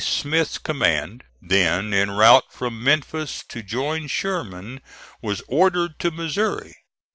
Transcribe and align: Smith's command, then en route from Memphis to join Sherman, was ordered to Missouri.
Smith's 0.03 0.57
command, 0.57 1.23
then 1.43 1.93
en 1.93 2.09
route 2.09 2.51
from 2.51 2.83
Memphis 2.83 3.43
to 3.47 3.61
join 3.61 4.07
Sherman, 4.07 4.81
was 5.21 5.43
ordered 5.47 5.99
to 5.99 6.09
Missouri. 6.09 6.75